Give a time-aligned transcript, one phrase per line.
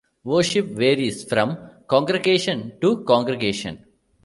[0.23, 1.55] Worship varies from
[1.87, 3.85] congregation to congregation.